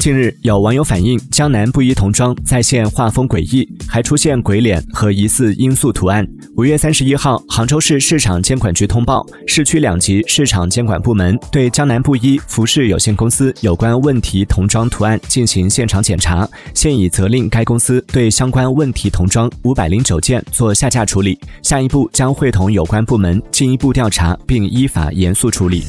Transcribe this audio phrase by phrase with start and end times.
[0.00, 6.26] 近日有网友反映江南布衣童装在线画风诡异还出现鬼脸和疑似罂粟图案。
[6.56, 25.84] 五月三十一号杭州市市场监管局通报市区两级市场监管部门对江南布衣服饰有限公司有关问题童装图案进行现场检查现已责令该公司对相关问题童装五百零九件做下架处理下一步将会同有关部门进一步调查并依法严肃处理。